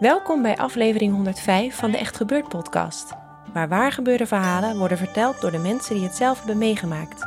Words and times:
Welkom 0.00 0.42
bij 0.42 0.56
aflevering 0.56 1.12
105 1.12 1.76
van 1.76 1.90
de 1.90 1.96
Echt 1.96 2.16
Gebeurd 2.16 2.48
podcast, 2.48 3.12
waar 3.52 3.68
waargebeurde 3.68 4.26
verhalen 4.26 4.78
worden 4.78 4.98
verteld 4.98 5.40
door 5.40 5.50
de 5.50 5.58
mensen 5.58 5.94
die 5.94 6.04
het 6.04 6.14
zelf 6.14 6.38
hebben 6.38 6.58
meegemaakt. 6.58 7.26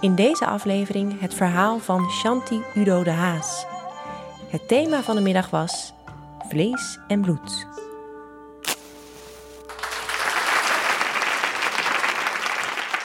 In 0.00 0.14
deze 0.14 0.46
aflevering 0.46 1.20
het 1.20 1.34
verhaal 1.34 1.78
van 1.78 2.10
Shanti 2.10 2.62
Udo 2.74 3.02
de 3.02 3.10
Haas. 3.10 3.66
Het 4.50 4.68
thema 4.68 5.02
van 5.02 5.16
de 5.16 5.22
middag 5.22 5.50
was 5.50 5.94
vlees 6.48 6.98
en 7.08 7.20
bloed. 7.20 7.66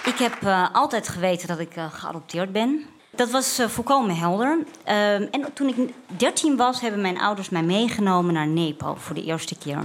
Ik 0.05 0.17
heb 0.17 0.41
eh, 0.41 0.73
altijd 0.73 1.07
geweten 1.07 1.47
dat 1.47 1.59
ik 1.59 1.75
eh, 1.75 1.93
geadopteerd 1.93 2.51
ben. 2.51 2.85
Dat 3.19 3.29
was 3.29 3.59
eh, 3.59 3.67
volkomen 3.67 4.15
helder. 4.15 4.57
Ehm, 4.83 5.27
en 5.31 5.53
toen 5.53 5.67
ik 5.67 5.93
13 6.17 6.55
was, 6.55 6.81
hebben 6.81 7.01
mijn 7.01 7.19
ouders 7.19 7.49
mij 7.49 7.63
meegenomen 7.63 8.33
naar 8.33 8.47
Nepal 8.47 8.95
voor 8.95 9.15
de 9.15 9.23
eerste 9.23 9.57
keer. 9.57 9.79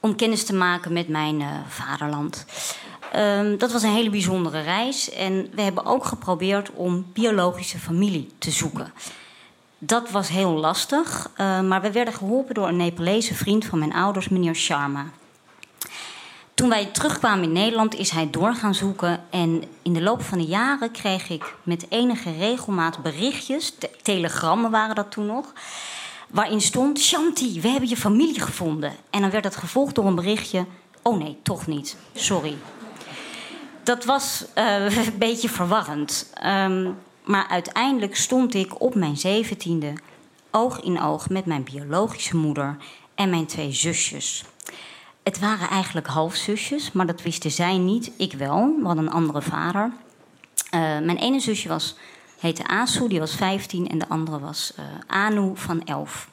Om 0.00 0.16
kennis 0.16 0.44
te 0.44 0.54
maken 0.54 0.92
met 0.92 1.08
mijn 1.08 1.40
eh, 1.40 1.48
vaderland. 1.68 2.44
Ehm, 3.12 3.56
dat 3.58 3.72
was 3.72 3.82
een 3.82 3.92
hele 3.92 4.10
bijzondere 4.10 4.60
reis. 4.60 5.10
En 5.10 5.50
we 5.54 5.62
hebben 5.62 5.84
ook 5.84 6.04
geprobeerd 6.04 6.70
om 6.70 7.06
biologische 7.12 7.78
familie 7.78 8.28
te 8.38 8.50
zoeken. 8.50 8.92
Dat 9.78 10.10
was 10.10 10.28
heel 10.28 10.52
lastig, 10.52 11.30
eh, 11.36 11.60
maar 11.60 11.80
we 11.80 11.92
werden 11.92 12.14
geholpen 12.14 12.54
door 12.54 12.68
een 12.68 12.76
Nepalese 12.76 13.34
vriend 13.34 13.64
van 13.64 13.78
mijn 13.78 13.94
ouders, 13.94 14.28
meneer 14.28 14.54
Sharma. 14.54 15.04
Toen 16.54 16.68
wij 16.68 16.86
terugkwamen 16.86 17.44
in 17.44 17.52
Nederland 17.52 17.94
is 17.94 18.10
hij 18.10 18.30
door 18.30 18.54
gaan 18.54 18.74
zoeken. 18.74 19.24
En 19.30 19.64
in 19.82 19.92
de 19.92 20.02
loop 20.02 20.22
van 20.22 20.38
de 20.38 20.44
jaren 20.44 20.90
kreeg 20.90 21.28
ik 21.28 21.54
met 21.62 21.86
enige 21.88 22.32
regelmaat 22.38 23.02
berichtjes. 23.02 23.74
te- 23.78 23.90
telegrammen 24.02 24.70
waren 24.70 24.94
dat 24.94 25.10
toen 25.10 25.26
nog. 25.26 25.52
Waarin 26.28 26.60
stond: 26.60 26.98
Shanti, 27.00 27.60
we 27.60 27.68
hebben 27.68 27.88
je 27.88 27.96
familie 27.96 28.40
gevonden. 28.40 28.92
En 29.10 29.20
dan 29.20 29.30
werd 29.30 29.44
het 29.44 29.56
gevolgd 29.56 29.94
door 29.94 30.06
een 30.06 30.14
berichtje: 30.14 30.66
Oh 31.02 31.18
nee, 31.18 31.38
toch 31.42 31.66
niet. 31.66 31.96
Sorry. 32.14 32.56
Dat 33.82 34.04
was 34.04 34.44
eh, 34.54 34.96
een 35.06 35.18
beetje 35.18 35.48
verwarrend. 35.48 36.30
Ehm, 36.34 36.90
maar 37.24 37.46
uiteindelijk 37.48 38.16
stond 38.16 38.54
ik 38.54 38.80
op 38.80 38.94
mijn 38.94 39.16
zeventiende 39.16 39.92
oog 40.50 40.80
in 40.80 41.00
oog 41.00 41.28
met 41.28 41.46
mijn 41.46 41.64
biologische 41.64 42.36
moeder 42.36 42.76
en 43.14 43.30
mijn 43.30 43.46
twee 43.46 43.72
zusjes. 43.72 44.44
Het 45.22 45.38
waren 45.38 45.68
eigenlijk 45.68 46.06
halfzusjes, 46.06 46.92
maar 46.92 47.06
dat 47.06 47.22
wisten 47.22 47.50
zij 47.50 47.78
niet. 47.78 48.10
Ik 48.16 48.32
wel, 48.32 48.76
we 48.80 48.86
hadden 48.86 49.06
een 49.06 49.12
andere 49.12 49.42
vader. 49.42 49.92
Eh, 50.70 50.80
mijn 50.80 51.16
ene 51.16 51.40
zusje 51.40 51.68
was, 51.68 51.96
heette 52.38 52.66
Asu, 52.66 53.08
die 53.08 53.18
was 53.18 53.34
15. 53.34 53.88
En 53.88 53.98
de 53.98 54.08
andere 54.08 54.38
was 54.38 54.72
eh, 54.76 54.84
Anu 55.06 55.50
van 55.54 55.84
11. 55.84 56.28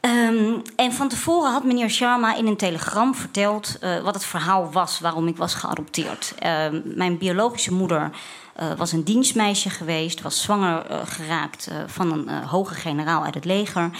Ehm, 0.00 0.58
en 0.76 0.92
van 0.92 1.08
tevoren 1.08 1.52
had 1.52 1.64
meneer 1.64 1.90
Sharma 1.90 2.34
in 2.34 2.46
een 2.46 2.56
telegram 2.56 3.14
verteld 3.14 3.78
eh, 3.80 4.00
wat 4.00 4.14
het 4.14 4.24
verhaal 4.24 4.72
was 4.72 5.00
waarom 5.00 5.28
ik 5.28 5.36
was 5.36 5.54
geadopteerd. 5.54 6.34
Ehm, 6.38 6.80
mijn 6.84 7.18
biologische 7.18 7.72
moeder 7.72 8.10
was 8.76 8.92
een 8.92 9.04
dienstmeisje 9.04 9.70
geweest, 9.70 10.22
was 10.22 10.42
zwanger 10.42 10.86
geraakt 11.06 11.70
van 11.86 12.12
een 12.12 12.44
hoge 12.44 12.74
generaal 12.74 13.24
uit 13.24 13.34
het 13.34 13.44
leger. 13.44 13.90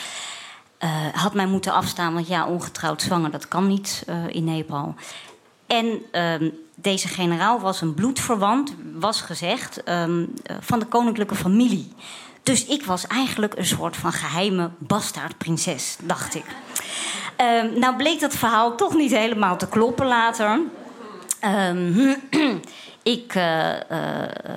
Eh, 0.85 0.91
had 1.13 1.35
mij 1.35 1.47
moeten 1.47 1.73
afstaan, 1.73 2.15
want 2.15 2.29
ja, 2.29 2.47
ongetrouwd 2.47 3.03
zwanger, 3.03 3.31
dat 3.31 3.49
kan 3.49 3.67
niet 3.67 4.03
eh, 4.07 4.29
in 4.29 4.45
Nepal. 4.45 4.95
En 5.67 6.03
ehm, 6.11 6.51
deze 6.75 7.09
generaal 7.09 7.61
was 7.61 7.81
een 7.81 7.95
bloedverwant, 7.95 8.75
was 8.95 9.21
gezegd, 9.21 9.83
ehm, 9.83 10.25
eh, 10.43 10.57
van 10.61 10.79
de 10.79 10.85
koninklijke 10.85 11.35
familie. 11.35 11.93
Dus 12.43 12.67
ik 12.67 12.85
was 12.85 13.07
eigenlijk 13.07 13.57
een 13.57 13.67
soort 13.67 13.97
van 13.97 14.13
geheime 14.13 14.71
bastaardprinses, 14.79 15.97
dacht 16.03 16.35
ik. 16.35 16.45
Ehm, 17.37 17.79
nou 17.79 17.97
bleek 17.97 18.21
dat 18.21 18.37
verhaal 18.37 18.77
toch 18.77 18.95
niet 18.95 19.11
helemaal 19.11 19.57
te 19.57 19.69
kloppen 19.69 20.07
later. 20.07 20.61
Ik, 23.03 23.35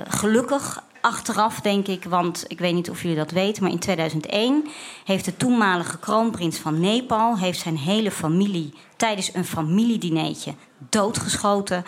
gelukkig 0.07 0.83
achteraf 1.07 1.59
denk 1.59 1.87
ik, 1.87 2.03
want 2.03 2.45
ik 2.47 2.59
weet 2.59 2.73
niet 2.73 2.89
of 2.89 3.01
jullie 3.01 3.17
dat 3.17 3.31
weten, 3.31 3.63
maar 3.63 3.71
in 3.71 3.79
2001 3.79 4.67
heeft 5.05 5.25
de 5.25 5.37
toenmalige 5.37 5.97
kroonprins 5.97 6.57
van 6.57 6.79
Nepal 6.79 7.37
heeft 7.37 7.59
zijn 7.59 7.77
hele 7.77 8.11
familie 8.11 8.73
tijdens 8.95 9.33
een 9.33 9.45
familiedineetje 9.45 10.53
doodgeschoten 10.89 11.83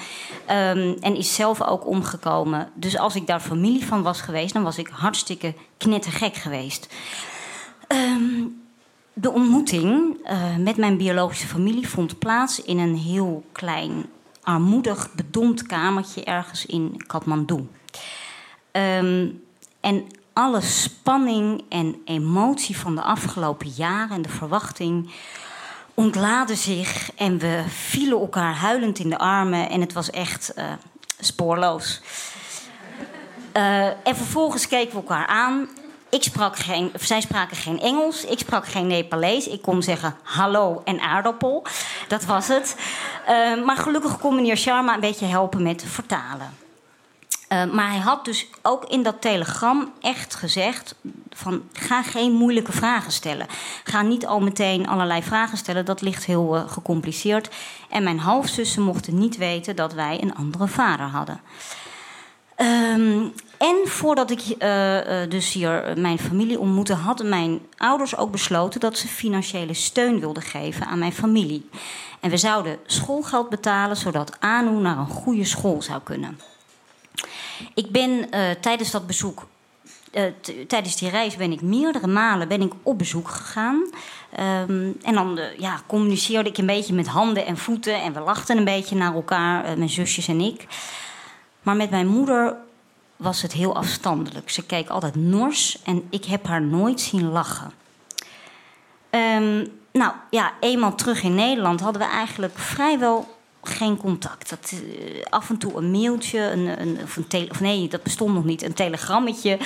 ehm, 0.46 0.96
en 1.00 1.16
is 1.16 1.36
zelf 1.36 1.62
ook 1.62 1.88
omgekomen. 1.88 2.70
Dus 2.74 2.98
als 2.98 3.16
ik 3.16 3.28
daar 3.28 3.40
familie 3.40 3.86
van 3.86 4.02
was 4.02 4.22
geweest, 4.22 4.54
dan 4.54 4.64
was 4.64 4.78
ik 4.78 4.88
hartstikke 4.88 5.54
knettergek 5.78 6.36
geweest. 6.36 6.88
Ehm, 7.88 8.44
de 9.14 9.32
ontmoeting 9.32 10.18
eh, 10.24 10.56
met 10.56 10.78
mijn 10.78 10.98
biologische 10.98 11.48
familie 11.48 11.90
vond 11.90 12.20
plaats 12.20 12.62
in 12.62 12.78
een 12.78 12.96
heel 12.96 13.44
klein, 13.52 14.06
armoedig, 14.42 15.14
bedompt 15.14 15.64
kamertje 15.64 16.24
ergens 16.24 16.66
in 16.66 17.04
Kathmandu. 17.08 17.68
Ehm, 18.72 19.28
en 19.80 20.08
alle 20.34 20.62
spanning 20.62 21.64
en 21.70 22.02
emotie 22.06 22.78
van 22.78 22.96
de 22.96 23.02
afgelopen 23.02 23.68
jaren 23.68 24.16
en 24.16 24.22
de 24.22 24.30
verwachting 24.30 25.12
ontladen 25.94 26.58
zich. 26.58 27.12
En 27.16 27.38
we 27.38 27.64
vielen 27.68 28.20
elkaar 28.20 28.56
huilend 28.56 29.00
in 29.00 29.10
de 29.10 29.18
armen 29.18 29.70
en 29.70 29.82
het 29.82 29.94
was 29.94 30.10
echt 30.10 30.54
eh, 30.54 30.66
spoorloos. 31.20 32.02
Eh, 33.52 33.86
en 33.86 34.16
vervolgens 34.16 34.68
keken 34.68 34.90
we 34.90 34.96
elkaar 34.96 35.28
aan. 35.28 35.68
Ik 36.10 36.24
sprak 36.24 36.58
geen, 36.58 36.92
zij 37.00 37.22
spraken 37.22 37.58
geen 37.58 37.80
Engels, 37.80 38.26
ik 38.26 38.40
sprak 38.40 38.68
geen 38.68 38.88
Nepalees. 38.88 39.48
Ik 39.48 39.62
kon 39.62 39.84
zeggen 39.84 40.16
hallo 40.24 40.82
en 40.86 41.00
aardappel. 41.00 41.66
Dat 42.08 42.26
was 42.26 42.48
het. 42.48 42.76
Eh, 43.26 43.64
maar 43.64 43.78
gelukkig 43.78 44.20
kon 44.20 44.36
meneer 44.36 44.58
Sharma 44.58 44.94
een 44.94 45.00
beetje 45.00 45.26
helpen 45.26 45.64
met 45.64 45.84
vertalen. 45.88 46.69
Uh, 47.50 47.66
maar 47.66 47.90
hij 47.90 48.00
had 48.00 48.26
dus 48.26 48.48
ook 48.62 48.86
in 48.86 49.04
dat 49.04 49.22
telegram 49.22 49.92
echt 50.02 50.36
gezegd: 50.36 50.96
van 51.30 51.62
ga 51.74 52.04
geen 52.04 52.32
moeilijke 52.32 52.72
vragen 52.72 53.12
stellen. 53.12 53.48
Ga 53.84 54.02
niet 54.02 54.26
al 54.26 54.40
meteen 54.40 54.88
allerlei 54.88 55.24
vragen 55.24 55.58
stellen, 55.58 55.86
dat 55.86 56.02
ligt 56.02 56.26
heel 56.26 56.56
uh, 56.56 56.70
gecompliceerd. 56.70 57.50
En 57.90 58.04
mijn 58.04 58.20
halfzussen 58.20 58.84
mochten 58.84 59.18
niet 59.18 59.38
weten 59.38 59.76
dat 59.76 59.94
wij 59.94 60.22
een 60.22 60.36
andere 60.36 60.68
vader 60.68 61.06
hadden. 61.06 61.42
Um, 62.58 63.34
en 63.58 63.76
voordat 63.86 64.32
ik 64.32 64.42
uh, 64.60 65.30
dus 65.30 65.54
hier 65.54 65.94
mijn 65.98 66.20
familie 66.20 66.60
ontmoette, 66.60 66.94
hadden 66.94 67.30
mijn 67.30 67.60
ouders 67.78 68.18
ook 68.18 68.32
besloten 68.32 68.80
dat 68.80 68.98
ze 68.98 69.08
financiële 69.08 69.74
steun 69.74 70.20
wilden 70.20 70.44
geven 70.44 70.86
aan 70.86 71.00
mijn 71.00 71.14
familie. 71.14 71.70
En 72.20 72.30
we 72.30 72.38
zouden 72.38 72.80
schoolgeld 72.86 73.50
betalen 73.50 73.98
zodat 73.98 74.40
Anu 74.40 74.72
naar 74.72 74.98
een 74.98 75.06
goede 75.06 75.46
school 75.46 75.82
zou 75.82 76.02
kunnen. 76.04 76.40
Ik 77.74 77.92
ben 77.92 78.10
uh, 78.10 78.50
tijdens 78.62 78.92
dat 78.92 79.08
bezoek, 79.08 79.48
uh, 80.14 80.24
tijdens 80.68 80.98
die 80.98 81.10
reis 81.10 81.36
ben 81.36 81.52
ik 81.52 81.62
meerdere 81.62 82.08
malen 82.08 82.48
ben 82.48 82.62
ik 82.62 82.74
op 82.84 82.98
bezoek 82.98 83.28
gegaan. 83.28 83.76
Um, 84.40 84.98
en 85.04 85.14
dan 85.14 85.38
uh, 85.38 85.58
ja, 85.58 85.82
communiceerde 85.88 86.50
ik 86.50 86.58
een 86.58 86.66
beetje 86.66 86.94
met 86.94 87.08
handen 87.08 87.46
en 87.46 87.58
voeten 87.58 88.02
en 88.02 88.14
we 88.14 88.20
lachten 88.20 88.58
een 88.58 88.66
beetje 88.66 88.96
naar 88.96 89.14
elkaar, 89.14 89.78
mijn 89.78 89.90
zusjes 89.90 90.28
en 90.28 90.42
ik. 90.42 90.68
Maar 91.62 91.76
met 91.76 91.90
mijn 91.90 92.08
moeder 92.08 92.56
was 93.16 93.42
het 93.42 93.54
heel 93.54 93.76
afstandelijk. 93.76 94.50
Ze 94.50 94.66
keek 94.66 94.90
altijd 94.90 95.16
nors 95.16 95.82
en 95.84 96.08
ik 96.10 96.26
heb 96.26 96.48
haar 96.48 96.62
nooit 96.62 97.02
zien 97.02 97.30
lachen. 97.30 97.72
Um, 99.12 99.68
nou 99.92 100.14
ja, 100.30 100.54
eenmaal 100.60 100.96
terug 100.96 101.24
in 101.24 101.36
Nederland 101.36 101.80
hadden 101.80 102.02
we 102.02 102.08
eigenlijk 102.08 102.58
vrijwel 102.58 103.38
geen 103.70 103.98
contact. 103.98 104.50
Dat, 104.50 104.74
eh, 104.74 105.24
af 105.30 105.50
en 105.50 105.58
toe 105.58 105.76
een 105.76 105.92
mailtje, 105.92 106.40
een, 106.40 106.82
een, 106.82 107.00
of, 107.04 107.16
een 107.16 107.50
of 107.52 107.60
nee, 107.60 107.88
dat 107.88 108.04
bestond 108.04 108.34
nog 108.34 108.44
niet, 108.44 108.64
een 108.64 108.74
telegrammetje. 108.74 109.58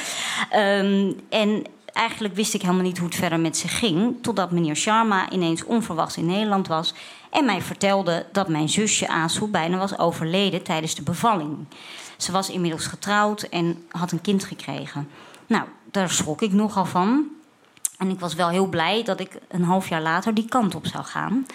Ehm, 0.49 1.11
en 1.29 1.63
eigenlijk 1.93 2.35
wist 2.35 2.53
ik 2.53 2.61
helemaal 2.61 2.83
niet 2.83 2.97
hoe 2.97 3.07
het 3.07 3.15
verder 3.15 3.39
met 3.39 3.57
ze 3.57 3.67
ging. 3.67 4.15
Totdat 4.21 4.51
meneer 4.51 4.75
Sharma 4.75 5.29
ineens 5.31 5.63
onverwachts 5.63 6.17
in 6.17 6.25
Nederland 6.25 6.67
was. 6.67 6.93
En 7.29 7.45
mij 7.45 7.61
vertelde 7.61 8.25
dat 8.31 8.47
mijn 8.47 8.69
zusje 8.69 9.07
Asu 9.07 9.47
bijna 9.47 9.77
was 9.77 9.97
overleden 9.97 10.63
tijdens 10.63 10.95
de 10.95 11.03
bevalling. 11.03 11.65
Ze 12.17 12.31
was 12.31 12.49
inmiddels 12.49 12.85
getrouwd 12.85 13.41
en 13.41 13.83
had 13.89 14.11
een 14.11 14.21
kind 14.21 14.43
gekregen. 14.43 15.09
Nou, 15.47 15.63
daar 15.91 16.09
schrok 16.09 16.41
ik 16.41 16.51
nogal 16.51 16.85
van. 16.85 17.27
En 17.97 18.09
ik 18.09 18.19
was 18.19 18.33
wel 18.33 18.49
heel 18.49 18.67
blij 18.67 19.03
dat 19.03 19.19
ik 19.19 19.37
een 19.47 19.63
half 19.63 19.89
jaar 19.89 20.01
later 20.01 20.33
die 20.33 20.45
kant 20.45 20.75
op 20.75 20.87
zou 20.87 21.03
gaan. 21.03 21.45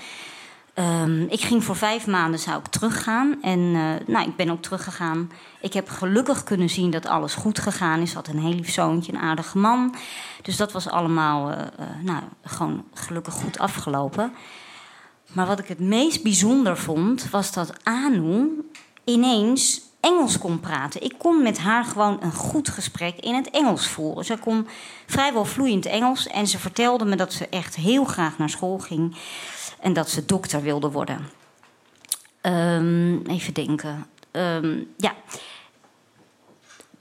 Um, 0.79 1.27
ik 1.29 1.41
ging 1.41 1.65
voor 1.65 1.77
vijf 1.77 2.07
maanden 2.07 2.41
zou 2.41 2.59
ik 2.59 2.67
teruggaan. 2.67 3.43
En 3.43 3.59
uh, 3.59 3.95
nou, 4.07 4.29
ik 4.29 4.37
ben 4.37 4.51
ook 4.51 4.63
teruggegaan. 4.63 5.31
Ik 5.61 5.73
heb 5.73 5.89
gelukkig 5.89 6.45
kunnen 6.45 6.71
zien 6.71 6.91
dat 6.91 7.07
alles 7.07 7.35
goed 7.35 7.59
gegaan 7.59 8.01
is. 8.01 8.13
Had 8.13 8.29
een 8.29 8.39
heel 8.39 8.55
lief 8.55 8.73
zoontje, 8.73 9.13
een 9.13 9.19
aardige 9.19 9.59
man. 9.59 9.95
Dus 10.43 10.57
dat 10.57 10.73
was 10.73 10.89
allemaal 10.89 11.51
uh, 11.51 11.57
uh, 11.57 11.87
nou, 12.03 12.23
gewoon 12.43 12.85
gelukkig 12.95 13.35
goed 13.35 13.59
afgelopen. 13.59 14.33
Maar 15.33 15.47
wat 15.47 15.59
ik 15.59 15.69
het 15.69 15.81
meest 15.81 16.23
bijzonder 16.23 16.77
vond, 16.77 17.31
was 17.31 17.53
dat 17.53 17.73
Anu 17.83 18.71
ineens 19.05 19.81
Engels 20.01 20.39
kon 20.39 20.61
praten. 20.61 21.03
Ik 21.03 21.15
kon 21.19 21.43
met 21.43 21.59
haar 21.59 21.85
gewoon 21.85 22.19
een 22.21 22.33
goed 22.33 22.69
gesprek 22.69 23.17
in 23.17 23.35
het 23.35 23.51
Engels 23.51 23.89
voeren. 23.89 24.25
Ze 24.25 24.37
kon 24.37 24.67
vrijwel 25.07 25.45
vloeiend 25.45 25.87
Engels 25.87 26.27
en 26.27 26.47
ze 26.47 26.59
vertelde 26.59 27.05
me 27.05 27.17
dat 27.17 27.33
ze 27.33 27.49
echt 27.49 27.77
heel 27.77 28.05
graag 28.05 28.39
naar 28.39 28.51
school 28.51 28.79
ging 28.79 29.17
en 29.81 29.93
dat 29.93 30.11
ze 30.11 30.25
dokter 30.25 30.63
wilde 30.63 30.91
worden. 30.91 31.29
Um, 32.43 33.27
even 33.27 33.55
denken. 33.55 34.07
Um, 34.33 34.95
ja. 34.97 35.15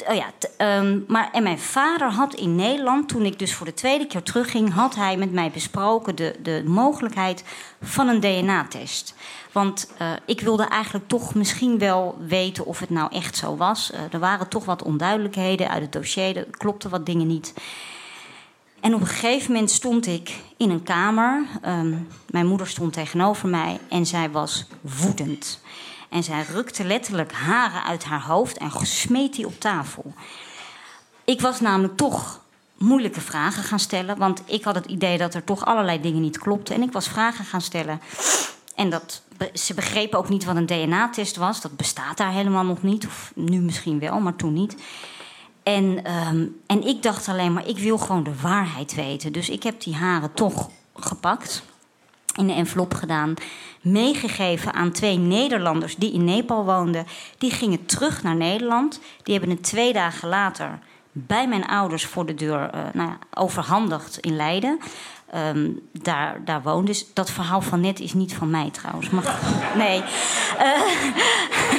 Oh 0.08 0.16
ja, 0.16 0.32
um, 0.80 1.06
maar 1.08 1.30
en 1.32 1.44
mijn 1.44 1.60
vader 1.60 2.12
had 2.12 2.34
in 2.34 2.56
Nederland, 2.56 3.10
toen 3.10 3.26
ik 3.26 3.40
dus 3.40 3.54
voor 3.54 3.66
de 3.66 3.74
tweede 3.74 4.08
keer 4.08 4.24
terugging, 4.24 4.74
had 4.74 4.96
hij 4.96 5.18
met 5.18 5.32
mij 5.32 5.52
besproken 5.52 6.16
de, 6.16 6.36
de 6.42 6.64
mogelijkheid 6.66 7.44
van 7.82 8.08
een 8.08 8.20
DNA-test. 8.20 9.16
Want 9.52 9.92
uh, 10.02 10.12
ik 10.26 10.42
wilde 10.42 10.64
eigenlijk 10.64 11.08
toch 11.08 11.36
misschien 11.36 11.78
wel 11.78 12.18
weten 12.28 12.66
of 12.66 12.80
het 12.80 12.90
nou 12.90 13.12
echt 13.12 13.36
zo 13.36 13.56
was. 13.56 13.92
Uh, 13.94 14.00
er 14.12 14.20
waren 14.20 14.48
toch 14.48 14.66
wat 14.66 14.84
onduidelijkheden 14.84 15.70
uit 15.70 15.82
het 15.82 15.92
dossier, 15.92 16.38
er 16.38 16.48
klopten 16.52 16.90
wat 16.90 17.06
dingen 17.06 17.28
niet. 17.28 17.54
En 18.88 18.94
op 18.94 19.02
een 19.02 19.08
gegeven 19.08 19.52
moment 19.52 19.72
stond 19.72 20.06
ik 20.06 20.36
in 20.58 20.70
een 20.70 20.84
kamer. 20.84 21.46
Um, 21.66 22.08
mijn 22.30 22.48
moeder 22.48 22.68
stond 22.68 22.94
tegenover 22.94 23.48
mij 23.50 23.80
en 23.90 24.06
zij 24.06 24.30
was 24.30 24.66
woedend. 24.82 25.62
En 26.10 26.24
zij 26.24 26.46
rukte 26.52 26.84
letterlijk 26.84 27.32
haren 27.32 27.84
uit 27.84 28.04
haar 28.04 28.22
hoofd 28.22 28.58
en 28.58 28.72
smeet 28.82 29.36
die 29.36 29.46
op 29.46 29.60
tafel. 29.60 30.14
Ik 31.24 31.42
was 31.42 31.60
namelijk 31.60 31.98
toch 31.98 32.42
moeilijke 32.78 33.22
vragen 33.22 33.64
gaan 33.64 33.80
stellen, 33.80 34.18
want 34.18 34.42
ik 34.46 34.64
had 34.64 34.76
het 34.76 34.86
idee 34.86 35.18
dat 35.18 35.34
er 35.34 35.44
toch 35.44 35.66
allerlei 35.66 36.02
dingen 36.02 36.22
niet 36.22 36.40
klopten. 36.40 36.76
En 36.76 36.82
ik 36.82 36.92
was 36.92 37.08
vragen 37.08 37.46
gaan 37.46 37.62
stellen. 37.62 38.02
En 38.76 38.90
dat, 38.90 39.22
ze 39.54 39.74
begrepen 39.74 40.20
ook 40.20 40.30
niet 40.30 40.46
wat 40.46 40.56
een 40.56 40.66
DNA-test 40.66 41.36
was. 41.36 41.62
Dat 41.62 41.78
bestaat 41.78 42.18
daar 42.18 42.32
helemaal 42.32 42.66
nog 42.66 42.82
niet. 42.82 43.06
Of 43.06 43.32
nu 43.36 43.60
misschien 43.60 44.00
wel, 44.00 44.20
maar 44.20 44.36
toen 44.36 44.54
niet. 44.54 44.76
En, 45.68 46.14
um, 46.28 46.62
en 46.66 46.88
ik 46.88 47.04
dacht 47.04 47.28
alleen 47.28 47.54
maar, 47.54 47.68
ik 47.68 47.78
wil 47.78 47.98
gewoon 47.98 48.24
de 48.24 48.42
waarheid 48.42 48.96
weten. 48.96 49.34
Dus 49.34 49.50
ik 49.50 49.64
heb 49.64 49.82
die 49.82 49.96
haren 49.96 50.34
toch 50.34 50.70
gepakt, 50.96 51.64
in 52.36 52.48
de 52.48 52.54
envelop 52.54 52.94
gedaan, 52.94 53.34
meegegeven 53.82 54.74
aan 54.74 54.92
twee 54.92 55.18
Nederlanders 55.18 55.96
die 55.96 56.14
in 56.14 56.24
Nepal 56.24 56.66
woonden. 56.66 57.06
Die 57.38 57.52
gingen 57.52 57.86
terug 57.86 58.24
naar 58.24 58.36
Nederland. 58.36 59.00
Die 59.24 59.34
hebben 59.34 59.56
het 59.56 59.64
twee 59.64 59.94
dagen 59.94 60.30
later 60.30 60.80
bij 61.12 61.48
mijn 61.48 61.66
ouders 61.66 62.06
voor 62.06 62.26
de 62.26 62.34
deur 62.34 62.76
uh, 62.76 62.82
nou 62.94 63.10
ja, 63.10 63.18
overhandigd 63.34 64.18
in 64.18 64.36
Leiden. 64.36 64.80
Um, 65.36 65.80
daar, 65.92 66.46
daar 66.46 66.62
woont. 66.62 66.88
Dus 66.88 67.14
dat 67.14 67.32
verhaal 67.32 67.62
van 67.62 67.82
net 67.82 68.00
is 68.00 68.14
niet 68.14 68.34
van 68.34 68.50
mij 68.50 68.70
trouwens. 68.72 69.10
Mag, 69.10 69.40
nee. 69.76 70.04
Uh, 70.60 70.82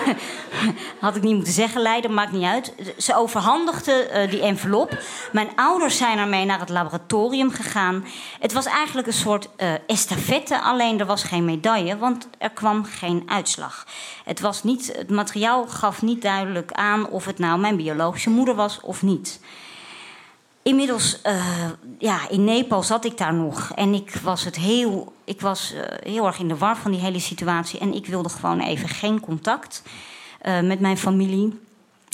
had 1.00 1.16
ik 1.16 1.22
niet 1.22 1.34
moeten 1.34 1.52
zeggen, 1.52 1.82
Leiden, 1.82 2.14
maakt 2.14 2.32
niet 2.32 2.44
uit. 2.44 2.74
Ze 2.98 3.16
overhandigde 3.16 4.10
uh, 4.12 4.30
die 4.30 4.42
envelop. 4.42 4.98
Mijn 5.32 5.48
ouders 5.56 5.96
zijn 5.96 6.18
ermee 6.18 6.44
naar 6.44 6.60
het 6.60 6.68
laboratorium 6.68 7.50
gegaan. 7.50 8.04
Het 8.40 8.52
was 8.52 8.66
eigenlijk 8.66 9.06
een 9.06 9.12
soort 9.12 9.48
uh, 9.56 9.72
estafette, 9.86 10.60
alleen 10.60 11.00
er 11.00 11.06
was 11.06 11.22
geen 11.22 11.44
medaille, 11.44 11.98
want 11.98 12.28
er 12.38 12.50
kwam 12.50 12.84
geen 12.84 13.22
uitslag. 13.26 13.86
Het, 14.24 14.40
was 14.40 14.62
niet, 14.62 14.92
het 14.96 15.10
materiaal 15.10 15.66
gaf 15.66 16.02
niet 16.02 16.22
duidelijk 16.22 16.72
aan 16.72 17.08
of 17.08 17.24
het 17.24 17.38
nou 17.38 17.60
mijn 17.60 17.76
biologische 17.76 18.30
moeder 18.30 18.54
was 18.54 18.80
of 18.80 19.02
niet. 19.02 19.40
Inmiddels, 20.68 21.20
uh, 21.26 21.70
ja, 21.98 22.28
in 22.28 22.44
Nepal 22.44 22.82
zat 22.82 23.04
ik 23.04 23.18
daar 23.18 23.34
nog. 23.34 23.72
En 23.74 23.94
ik 23.94 24.14
was, 24.22 24.44
het 24.44 24.56
heel, 24.56 25.12
ik 25.24 25.40
was 25.40 25.74
uh, 25.74 25.80
heel 26.12 26.26
erg 26.26 26.38
in 26.38 26.48
de 26.48 26.56
war 26.56 26.76
van 26.76 26.90
die 26.90 27.00
hele 27.00 27.18
situatie. 27.18 27.78
En 27.78 27.94
ik 27.94 28.06
wilde 28.06 28.28
gewoon 28.28 28.60
even 28.60 28.88
geen 28.88 29.20
contact 29.20 29.82
uh, 30.42 30.60
met 30.60 30.80
mijn 30.80 30.98
familie. 30.98 31.60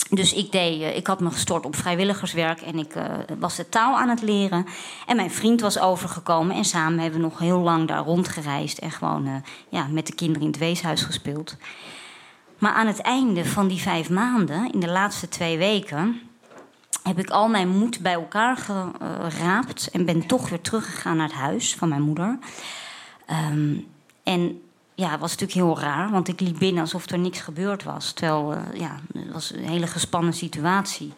Dus 0.09 0.33
ik, 0.33 0.51
deed, 0.51 0.95
ik 0.95 1.07
had 1.07 1.19
me 1.19 1.31
gestort 1.31 1.65
op 1.65 1.75
vrijwilligerswerk 1.75 2.61
en 2.61 2.79
ik 2.79 2.93
was 3.39 3.55
de 3.55 3.69
taal 3.69 3.97
aan 3.97 4.09
het 4.09 4.21
leren. 4.21 4.65
En 5.07 5.15
mijn 5.15 5.31
vriend 5.31 5.61
was 5.61 5.79
overgekomen 5.79 6.55
en 6.55 6.65
samen 6.65 6.99
hebben 6.99 7.19
we 7.19 7.25
nog 7.25 7.39
heel 7.39 7.59
lang 7.59 7.87
daar 7.87 8.03
rondgereisd. 8.03 8.77
En 8.77 8.91
gewoon 8.91 9.43
ja, 9.69 9.87
met 9.87 10.07
de 10.07 10.15
kinderen 10.15 10.41
in 10.41 10.47
het 10.47 10.59
weeshuis 10.59 11.01
gespeeld. 11.01 11.57
Maar 12.57 12.73
aan 12.73 12.87
het 12.87 13.01
einde 13.01 13.45
van 13.45 13.67
die 13.67 13.81
vijf 13.81 14.09
maanden, 14.09 14.71
in 14.71 14.79
de 14.79 14.89
laatste 14.89 15.27
twee 15.27 15.57
weken 15.57 16.21
heb 17.07 17.19
ik 17.19 17.29
al 17.29 17.47
mijn 17.47 17.69
moed 17.69 17.99
bij 17.99 18.13
elkaar 18.13 18.57
geraapt 19.29 19.89
en 19.91 20.05
ben 20.05 20.27
toch 20.27 20.49
weer 20.49 20.61
teruggegaan 20.61 21.17
naar 21.17 21.27
het 21.27 21.35
huis 21.35 21.75
van 21.75 21.89
mijn 21.89 22.01
moeder. 22.01 22.37
Um, 23.51 23.87
en 24.23 24.61
ja, 24.95 25.09
het 25.09 25.19
was 25.19 25.37
natuurlijk 25.37 25.59
heel 25.59 25.79
raar, 25.79 26.11
want 26.11 26.27
ik 26.27 26.39
liep 26.39 26.59
binnen 26.59 26.81
alsof 26.81 27.09
er 27.09 27.19
niks 27.19 27.39
gebeurd 27.39 27.83
was. 27.83 28.13
Terwijl, 28.13 28.53
uh, 28.53 28.79
ja, 28.79 28.99
het 29.13 29.31
was 29.31 29.53
een 29.53 29.67
hele 29.67 29.87
gespannen 29.87 30.33
situatie. 30.33 31.13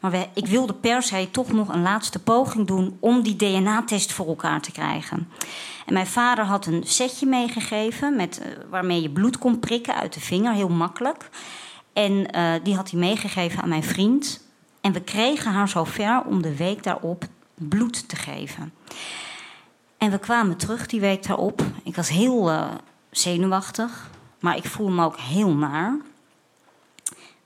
Maar 0.00 0.10
we, 0.10 0.28
ik 0.34 0.46
wilde 0.46 0.74
per 0.74 1.02
se 1.02 1.28
toch 1.30 1.52
nog 1.52 1.68
een 1.68 1.82
laatste 1.82 2.18
poging 2.18 2.66
doen 2.66 2.96
om 3.00 3.22
die 3.22 3.36
DNA-test 3.36 4.12
voor 4.12 4.26
elkaar 4.26 4.60
te 4.60 4.72
krijgen. 4.72 5.28
En 5.86 5.92
mijn 5.92 6.06
vader 6.06 6.44
had 6.44 6.66
een 6.66 6.82
setje 6.86 7.26
meegegeven 7.26 8.16
met, 8.16 8.40
uh, 8.40 8.52
waarmee 8.70 9.02
je 9.02 9.10
bloed 9.10 9.38
kon 9.38 9.58
prikken 9.58 9.94
uit 9.94 10.12
de 10.12 10.20
vinger, 10.20 10.52
heel 10.52 10.68
makkelijk. 10.68 11.30
En 11.92 12.12
uh, 12.36 12.52
die 12.62 12.74
had 12.74 12.90
hij 12.90 13.00
meegegeven 13.00 13.62
aan 13.62 13.68
mijn 13.68 13.84
vriend. 13.84 14.48
En 14.80 14.92
we 14.92 15.00
kregen 15.00 15.52
haar 15.52 15.68
zover 15.68 16.22
om 16.26 16.42
de 16.42 16.56
week 16.56 16.82
daarop 16.82 17.24
bloed 17.54 18.08
te 18.08 18.16
geven. 18.16 18.72
En 19.98 20.10
we 20.10 20.18
kwamen 20.18 20.56
terug 20.56 20.86
die 20.86 21.00
week 21.00 21.26
daarop. 21.26 21.62
Ik 21.82 21.96
was 21.96 22.08
heel 22.08 22.50
uh, 22.50 22.70
zenuwachtig, 23.10 24.10
maar 24.38 24.56
ik 24.56 24.64
voelde 24.64 24.92
me 24.92 25.04
ook 25.04 25.18
heel 25.18 25.54
naar. 25.54 25.96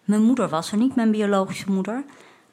Mijn 0.05 0.23
moeder 0.23 0.49
was 0.49 0.73
er 0.73 0.79
niet, 0.79 0.95
mijn 0.95 1.11
biologische 1.11 1.71
moeder. 1.71 2.05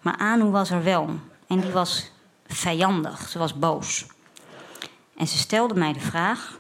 Maar 0.01 0.17
Anu 0.17 0.43
was 0.43 0.69
er 0.69 0.83
wel. 0.83 1.09
En 1.47 1.59
die 1.59 1.71
was 1.71 2.11
vijandig, 2.47 3.29
ze 3.29 3.39
was 3.39 3.59
boos. 3.59 4.05
En 5.15 5.27
ze 5.27 5.37
stelde 5.37 5.73
mij 5.73 5.93
de 5.93 5.99
vraag: 5.99 6.59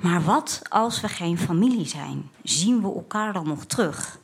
Maar 0.00 0.22
wat 0.22 0.62
als 0.68 1.00
we 1.00 1.08
geen 1.08 1.38
familie 1.38 1.86
zijn? 1.86 2.30
Zien 2.42 2.82
we 2.82 2.94
elkaar 2.94 3.32
dan 3.32 3.46
nog 3.46 3.64
terug? 3.64 4.18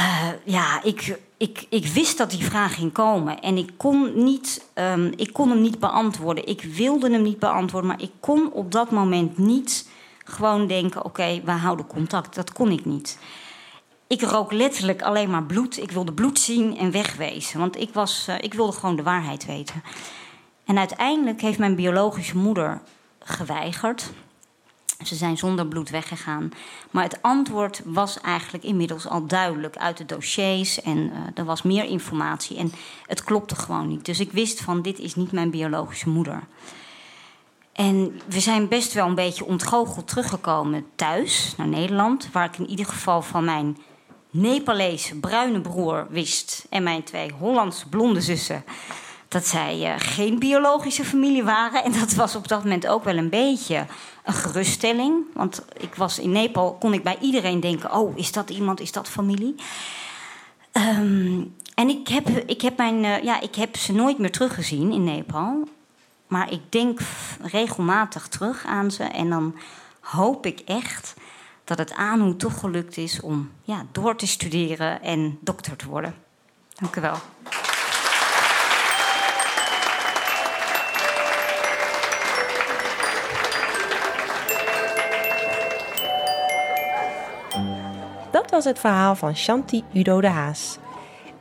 Uh, 0.00 0.28
ja, 0.44 0.82
ik, 0.82 1.18
ik, 1.36 1.66
ik 1.68 1.86
wist 1.86 2.18
dat 2.18 2.30
die 2.30 2.44
vraag 2.44 2.74
ging 2.74 2.92
komen. 2.92 3.40
En 3.40 3.56
ik 3.56 3.70
kon, 3.76 4.24
niet, 4.24 4.70
um, 4.74 5.12
ik 5.16 5.32
kon 5.32 5.48
hem 5.48 5.60
niet 5.60 5.78
beantwoorden. 5.78 6.46
Ik 6.46 6.62
wilde 6.62 7.10
hem 7.10 7.22
niet 7.22 7.38
beantwoorden, 7.38 7.90
maar 7.90 8.02
ik 8.02 8.12
kon 8.20 8.52
op 8.52 8.72
dat 8.72 8.90
moment 8.90 9.38
niet 9.38 9.88
gewoon 10.24 10.66
denken: 10.66 11.04
oké, 11.04 11.40
we 11.44 11.50
houden 11.50 11.86
contact. 11.86 12.34
Dat 12.34 12.52
kon 12.52 12.70
ik 12.70 12.84
niet. 12.84 13.18
Ik 14.06 14.22
rook 14.22 14.52
letterlijk 14.52 15.02
alleen 15.02 15.30
maar 15.30 15.44
bloed. 15.44 15.78
Ik 15.78 15.90
wilde 15.90 16.12
bloed 16.12 16.38
zien 16.38 16.78
en 16.78 16.90
wegwezen. 16.90 17.58
Want 17.58 17.76
ik, 17.76 17.92
was, 17.92 18.26
uh, 18.28 18.34
ik 18.40 18.54
wilde 18.54 18.72
gewoon 18.72 18.96
de 18.96 19.02
waarheid 19.02 19.46
weten. 19.46 19.82
En 20.64 20.78
uiteindelijk 20.78 21.40
heeft 21.40 21.58
mijn 21.58 21.74
biologische 21.74 22.36
moeder 22.36 22.80
geweigerd. 23.18 24.12
Ze 25.04 25.14
zijn 25.14 25.36
zonder 25.36 25.66
bloed 25.66 25.90
weggegaan. 25.90 26.52
Maar 26.90 27.04
het 27.04 27.22
antwoord 27.22 27.82
was 27.84 28.20
eigenlijk 28.20 28.64
inmiddels 28.64 29.08
al 29.08 29.26
duidelijk 29.26 29.76
uit 29.76 29.96
de 29.96 30.06
dossiers. 30.06 30.82
En 30.82 30.98
uh, 30.98 31.16
er 31.34 31.44
was 31.44 31.62
meer 31.62 31.84
informatie. 31.84 32.56
En 32.56 32.72
het 33.06 33.24
klopte 33.24 33.54
gewoon 33.54 33.88
niet. 33.88 34.04
Dus 34.04 34.20
ik 34.20 34.32
wist 34.32 34.60
van 34.60 34.82
dit 34.82 34.98
is 34.98 35.14
niet 35.14 35.32
mijn 35.32 35.50
biologische 35.50 36.08
moeder. 36.08 36.42
En 37.72 38.20
we 38.26 38.40
zijn 38.40 38.68
best 38.68 38.92
wel 38.92 39.06
een 39.06 39.14
beetje 39.14 39.44
ontgoocheld 39.44 40.08
teruggekomen 40.08 40.86
thuis, 40.94 41.54
naar 41.56 41.68
Nederland. 41.68 42.28
Waar 42.32 42.44
ik 42.44 42.58
in 42.58 42.70
ieder 42.70 42.86
geval 42.86 43.22
van 43.22 43.44
mijn 43.44 43.76
Nepalese 44.30 45.16
bruine 45.18 45.60
broer 45.60 46.06
wist. 46.10 46.66
En 46.70 46.82
mijn 46.82 47.02
twee 47.02 47.32
Hollandse 47.38 47.88
blonde 47.88 48.20
zussen. 48.20 48.64
Dat 49.28 49.46
zij 49.46 49.80
uh, 49.80 49.94
geen 49.98 50.38
biologische 50.38 51.04
familie 51.04 51.44
waren. 51.44 51.84
En 51.84 51.92
dat 51.92 52.12
was 52.14 52.36
op 52.36 52.48
dat 52.48 52.62
moment 52.62 52.86
ook 52.86 53.04
wel 53.04 53.16
een 53.16 53.30
beetje 53.30 53.86
een 54.24 54.32
geruststelling. 54.32 55.24
Want 55.34 55.64
ik 55.76 55.94
was 55.94 56.18
in 56.18 56.32
Nepal, 56.32 56.74
kon 56.74 56.92
ik 56.92 57.02
bij 57.02 57.18
iedereen 57.20 57.60
denken: 57.60 57.92
oh, 57.92 58.18
is 58.18 58.32
dat 58.32 58.50
iemand, 58.50 58.80
is 58.80 58.92
dat 58.92 59.08
familie? 59.08 59.54
Ehm, 60.72 61.42
en 61.74 61.88
ik 61.88 62.08
heb, 62.08 62.28
ik, 62.28 62.60
heb 62.60 62.76
mijn, 62.76 63.04
eh, 63.04 63.22
ja, 63.22 63.40
ik 63.40 63.54
heb 63.54 63.76
ze 63.76 63.92
nooit 63.92 64.18
meer 64.18 64.32
teruggezien 64.32 64.92
in 64.92 65.04
Nepal. 65.04 65.68
Maar 66.26 66.52
ik 66.52 66.60
denk 66.68 67.00
regelmatig 67.42 68.28
terug 68.28 68.64
aan 68.64 68.90
ze. 68.90 69.04
En 69.04 69.30
dan 69.30 69.56
hoop 70.00 70.46
ik 70.46 70.60
echt 70.60 71.14
dat 71.64 71.78
het 71.78 71.94
Anu 71.94 72.36
toch 72.36 72.60
gelukt 72.60 72.96
is 72.96 73.20
om 73.20 73.50
ja, 73.62 73.86
door 73.92 74.16
te 74.16 74.26
studeren 74.26 75.02
en 75.02 75.38
dokter 75.40 75.76
te 75.76 75.88
worden. 75.88 76.14
Dank 76.74 76.96
u 76.96 77.00
wel. 77.00 77.16
Dat 88.30 88.50
was 88.50 88.64
het 88.64 88.78
verhaal 88.78 89.14
van 89.14 89.36
Shanti 89.36 89.84
Udo 89.92 90.20
de 90.20 90.28
Haas. 90.28 90.78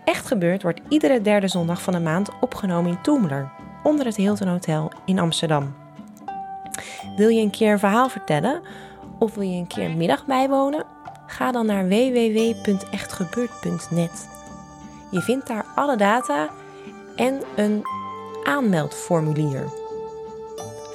Echt 0.04 0.28
gebeurd 0.28 0.62
wordt 0.62 0.82
iedere 0.90 1.22
derde 1.22 1.48
zondag 1.48 1.82
van 1.82 1.94
de 1.94 2.00
maand 2.00 2.30
opgenomen 2.42 2.92
in 2.92 3.02
Toemler, 3.02 3.52
onder 3.84 4.06
het 4.06 4.16
Hilton 4.16 4.48
Hotel 4.48 4.92
in 5.06 5.20
Amsterdam. 5.20 5.76
Wil 7.16 7.30
je 7.30 7.42
een 7.42 7.52
keer 7.52 7.72
een 7.72 7.80
verhaal 7.80 8.10
vertellen 8.10 8.62
of 9.20 9.36
wil 9.36 9.44
je 9.44 9.58
een 9.58 9.68
keer 9.68 9.90
middag 9.90 10.26
bijwonen? 10.26 10.86
Ga 11.28 11.52
dan 11.52 11.66
naar 11.66 11.88
www.echtgebeurd.net. 11.88 14.30
Je 15.12 15.22
vindt 15.22 15.48
daar 15.48 15.66
alle 15.76 15.98
data 15.98 16.50
en 17.16 17.42
een 17.56 17.84
aanmeldformulier. 18.44 19.64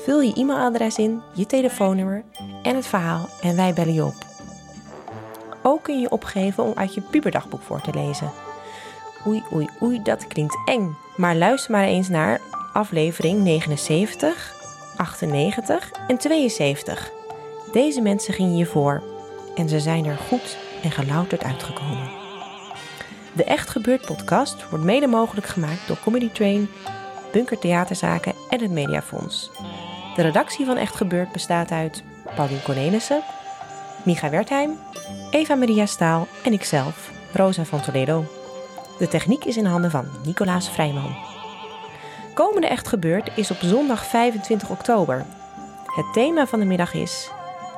Vul 0.04 0.20
je 0.20 0.34
e-mailadres 0.34 0.96
in, 0.96 1.22
je 1.32 1.46
telefoonnummer 1.46 2.24
en 2.62 2.74
het 2.74 2.86
verhaal 2.86 3.28
en 3.42 3.56
wij 3.56 3.72
bellen 3.72 3.94
je 3.94 4.04
op. 4.04 4.23
Ook 5.66 5.82
kun 5.82 6.00
je 6.00 6.10
opgeven 6.10 6.64
om 6.64 6.72
uit 6.74 6.94
je 6.94 7.00
puberdagboek 7.00 7.62
voor 7.62 7.80
te 7.80 7.90
lezen. 7.94 8.30
Oei, 9.26 9.42
oei, 9.52 9.68
oei, 9.82 10.02
dat 10.02 10.26
klinkt 10.26 10.56
eng. 10.64 10.96
Maar 11.16 11.36
luister 11.36 11.70
maar 11.70 11.84
eens 11.84 12.08
naar 12.08 12.40
aflevering 12.72 13.42
79, 13.42 14.54
98 14.96 15.90
en 16.08 16.18
72. 16.18 17.10
Deze 17.72 18.00
mensen 18.00 18.34
gingen 18.34 18.56
je 18.56 18.66
voor 18.66 19.02
en 19.54 19.68
ze 19.68 19.80
zijn 19.80 20.04
er 20.04 20.16
goed 20.16 20.56
en 20.82 20.90
gelouterd 20.90 21.42
uitgekomen. 21.42 22.10
De 23.32 23.44
Echt 23.44 23.70
Gebeurd 23.70 24.04
podcast 24.04 24.68
wordt 24.68 24.84
mede 24.84 25.06
mogelijk 25.06 25.46
gemaakt 25.46 25.86
door 25.86 25.98
Comedy 26.00 26.30
Train, 26.30 26.68
Bunker 27.32 27.58
Theaterzaken 27.58 28.34
en 28.50 28.60
het 28.60 28.70
Mediafonds. 28.70 29.50
De 30.16 30.22
redactie 30.22 30.66
van 30.66 30.76
Echt 30.76 30.96
Gebeurd 30.96 31.32
bestaat 31.32 31.70
uit 31.70 32.02
Paulien 32.34 32.62
Cornelissen, 32.62 33.22
Micha 34.02 34.30
Wertheim, 34.30 34.78
Eva 35.34 35.54
Maria 35.54 35.86
Staal 35.86 36.28
en 36.44 36.52
ikzelf, 36.52 37.12
Rosa 37.32 37.64
van 37.64 37.80
Toledo. 37.80 38.24
De 38.98 39.08
techniek 39.08 39.44
is 39.44 39.56
in 39.56 39.64
handen 39.64 39.90
van 39.90 40.06
Nicolaas 40.24 40.70
Vrijman. 40.70 41.16
Komende 42.34 42.66
Echt 42.66 42.88
Gebeurd 42.88 43.36
is 43.36 43.50
op 43.50 43.56
zondag 43.56 44.06
25 44.06 44.70
oktober. 44.70 45.26
Het 45.86 46.12
thema 46.12 46.46
van 46.46 46.58
de 46.58 46.64
middag 46.64 46.94
is 46.94 47.30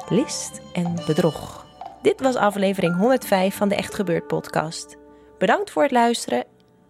List 0.08 0.60
en 0.72 0.94
Bedrog. 1.06 1.66
Dit 2.02 2.20
was 2.20 2.34
aflevering 2.34 2.96
105 2.96 3.56
van 3.56 3.68
de 3.68 3.74
Echt 3.74 3.94
Gebeurd 3.94 4.26
podcast. 4.26 4.96
Bedankt 5.38 5.70
voor 5.70 5.82
het 5.82 5.92
luisteren 5.92 6.44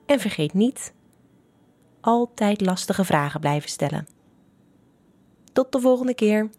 en 0.07 0.21
vergeet 0.21 0.55
niet 0.55 0.95
altijd 2.01 2.61
lastige 2.61 3.05
vragen 3.05 3.41
blijven 3.41 3.69
stellen. 3.71 4.07
Tot 5.53 5.73
de 5.73 5.81
volgende 5.81 6.15
keer. 6.15 6.51